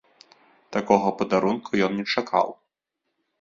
[0.77, 2.49] Такога падарунку ён не чакаў.